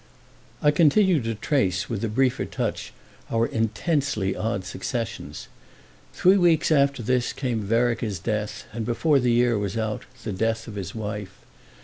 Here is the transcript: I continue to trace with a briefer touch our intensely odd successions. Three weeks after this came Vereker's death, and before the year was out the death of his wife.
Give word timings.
I 0.63 0.71
continue 0.71 1.21
to 1.21 1.35
trace 1.35 1.87
with 1.87 2.03
a 2.03 2.07
briefer 2.07 2.45
touch 2.45 2.91
our 3.29 3.45
intensely 3.45 4.35
odd 4.35 4.65
successions. 4.65 5.47
Three 6.11 6.37
weeks 6.37 6.71
after 6.71 7.03
this 7.03 7.31
came 7.31 7.61
Vereker's 7.61 8.17
death, 8.17 8.63
and 8.73 8.83
before 8.83 9.19
the 9.19 9.31
year 9.31 9.59
was 9.59 9.77
out 9.77 10.05
the 10.23 10.31
death 10.33 10.67
of 10.67 10.73
his 10.73 10.95
wife. 10.95 11.35